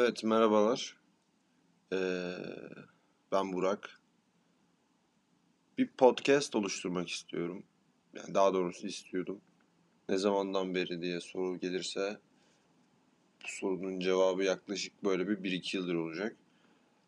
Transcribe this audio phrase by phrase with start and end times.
[0.00, 0.96] Evet, merhabalar.
[1.92, 2.32] Ee,
[3.32, 4.00] ben Burak.
[5.78, 7.62] Bir podcast oluşturmak istiyorum.
[8.14, 9.40] Yani daha doğrusu istiyordum.
[10.08, 12.18] Ne zamandan beri diye soru gelirse
[13.42, 16.36] bu sorunun cevabı yaklaşık böyle bir 1-2 yıldır olacak.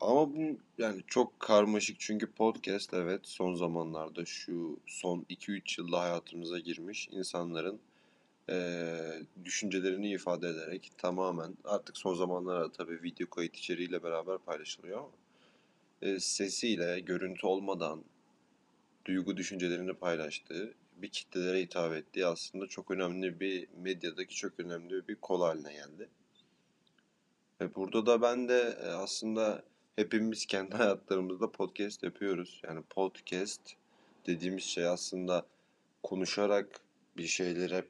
[0.00, 6.58] Ama bu yani çok karmaşık çünkü podcast evet son zamanlarda şu son 2-3 yılda hayatımıza
[6.58, 7.80] girmiş insanların
[8.48, 9.07] eee,
[9.48, 15.10] düşüncelerini ifade ederek tamamen artık son zamanlarda tabii video kayıt içeriğiyle beraber paylaşılıyor ama
[16.02, 18.04] e, sesiyle, görüntü olmadan
[19.04, 25.14] duygu düşüncelerini paylaştığı, bir kitlelere hitap ettiği aslında çok önemli bir medyadaki çok önemli bir
[25.14, 26.08] kol haline geldi.
[27.60, 29.62] Ve burada da ben de e, aslında
[29.96, 32.60] hepimiz kendi hayatlarımızda podcast yapıyoruz.
[32.64, 33.60] Yani podcast
[34.26, 35.46] dediğimiz şey aslında
[36.02, 36.80] konuşarak
[37.16, 37.84] bir şeylere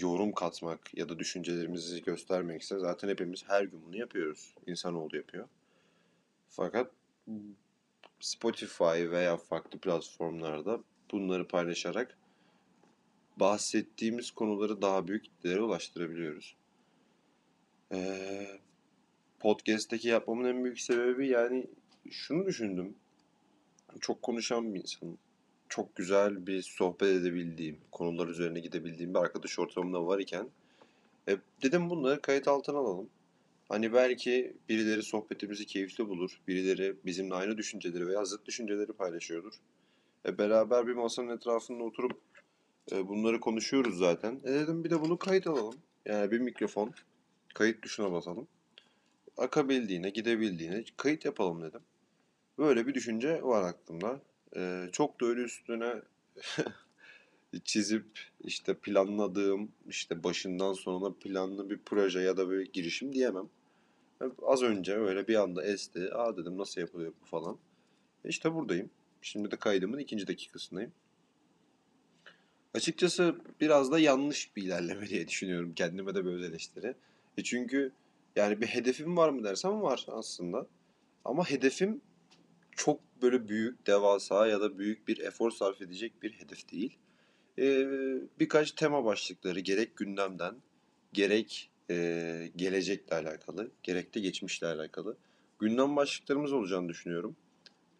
[0.00, 4.54] yorum katmak ya da düşüncelerimizi göstermekse zaten hepimiz her gün bunu yapıyoruz.
[4.66, 5.48] İnsanoğlu yapıyor.
[6.48, 6.90] Fakat
[8.20, 10.80] Spotify veya farklı platformlarda
[11.12, 12.18] bunları paylaşarak
[13.36, 16.56] bahsettiğimiz konuları daha büyük kitlelere ulaştırabiliyoruz.
[17.92, 18.46] Ee,
[19.40, 21.66] podcast'teki yapmamın en büyük sebebi yani
[22.10, 22.94] şunu düşündüm.
[24.00, 25.18] Çok konuşan bir insanım.
[25.68, 30.48] Çok güzel bir sohbet edebildiğim, konular üzerine gidebildiğim bir arkadaş ortamında var iken
[31.28, 33.08] e, dedim bunları kayıt altına alalım.
[33.68, 39.54] Hani belki birileri sohbetimizi keyifli bulur, birileri bizimle aynı düşünceleri veya zıt düşünceleri paylaşıyordur.
[40.26, 42.20] E, beraber bir masanın etrafında oturup
[42.92, 44.40] e, bunları konuşuyoruz zaten.
[44.44, 45.74] E dedim bir de bunu kayıt alalım.
[46.06, 46.94] Yani bir mikrofon,
[47.54, 48.48] kayıt tuşuna basalım.
[49.36, 51.80] Akabildiğine, gidebildiğine kayıt yapalım dedim.
[52.58, 54.20] Böyle bir düşünce var aklımda.
[54.56, 55.94] E, çok da öyle üstüne
[57.64, 58.06] çizip
[58.40, 63.48] işte planladığım işte başından sonuna planlı bir proje ya da bir girişim diyemem.
[64.42, 66.14] Az önce öyle bir anda esti.
[66.14, 67.58] Aa dedim nasıl yapılıyor bu falan.
[68.24, 68.90] E işte buradayım.
[69.22, 70.92] Şimdi de kaydımın ikinci dakikasındayım.
[72.74, 75.72] Açıkçası biraz da yanlış bir ilerleme diye düşünüyorum.
[75.74, 76.94] Kendime de böyle eleştiri.
[77.38, 77.92] E çünkü
[78.36, 80.66] yani bir hedefim var mı dersem var aslında.
[81.24, 82.00] Ama hedefim
[82.76, 86.98] çok böyle büyük, devasa ya da büyük bir efor sarf edecek bir hedef değil.
[87.58, 87.86] Ee,
[88.40, 90.54] birkaç tema başlıkları gerek gündemden,
[91.12, 95.16] gerek e, gelecekle alakalı, gerek de geçmişle alakalı
[95.58, 97.36] gündem başlıklarımız olacağını düşünüyorum.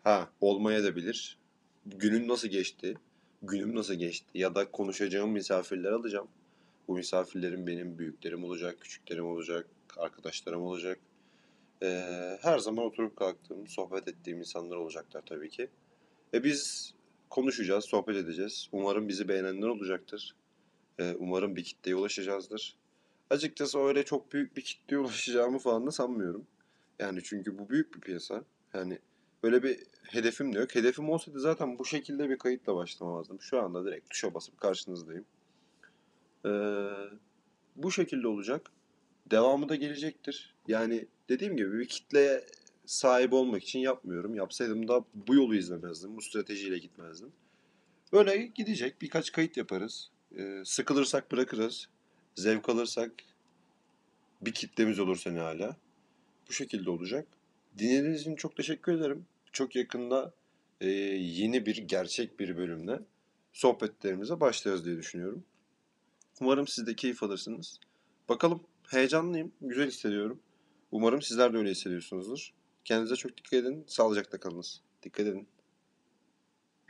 [0.03, 1.39] Ha, olmaya da bilir.
[1.87, 2.95] Günün nasıl geçti,
[3.43, 6.29] günüm nasıl geçti ya da konuşacağım misafirler alacağım.
[6.89, 10.99] Bu misafirlerim benim büyüklerim olacak, küçüklerim olacak, arkadaşlarım olacak.
[11.83, 15.71] Ee, her zaman oturup kalktığım, sohbet ettiğim insanlar olacaklar tabii ki.
[16.35, 16.95] E biz
[17.31, 18.69] konuşacağız, sohbet edeceğiz.
[18.73, 20.35] Umarım bizi beğenenler olacaktır.
[20.99, 22.77] Ee, umarım bir kitleye ulaşacağızdır.
[23.31, 26.47] Açıkçası öyle çok büyük bir kitleye ulaşacağımı falan da sanmıyorum.
[26.99, 28.45] Yani çünkü bu büyük bir piyasa.
[28.75, 28.99] Yani
[29.43, 30.75] böyle bir hedefim de yok.
[30.75, 33.41] Hedefim olsaydı zaten bu şekilde bir kayıtla başlamazdım.
[33.41, 35.25] Şu anda direkt tuşa basıp karşınızdayım.
[36.47, 36.51] Ee,
[37.77, 38.71] bu şekilde olacak.
[39.31, 40.55] Devamı da gelecektir.
[40.69, 42.45] Yani dediğim gibi bir kitleye
[42.87, 44.35] sahip olmak için yapmıyorum.
[44.35, 46.17] Yapsaydım da bu yolu izlemezdim.
[46.17, 47.33] Bu stratejiyle gitmezdim.
[48.13, 49.03] Böyle gidecek.
[49.03, 50.11] Birkaç kayıt yaparız.
[50.39, 51.89] Ee, sıkılırsak bırakırız.
[52.35, 53.13] Zevk alırsak
[54.43, 55.77] bir kitlemiz olursa ne hala.
[56.49, 57.27] Bu şekilde olacak.
[57.79, 59.27] Dinlediğiniz için çok teşekkür ederim.
[59.53, 60.33] Çok yakında
[60.81, 63.01] e, yeni bir gerçek bir bölümle
[63.53, 65.45] sohbetlerimize başlarız diye düşünüyorum.
[66.41, 67.81] Umarım siz de keyif alırsınız.
[68.29, 70.41] Bakalım heyecanlıyım, güzel hissediyorum.
[70.95, 72.53] Umarım sizler de öyle hissediyorsunuzdur.
[72.85, 74.81] Kendinize çok dikkat edin, sağlıcakla kalınız.
[75.03, 75.49] Dikkat edin.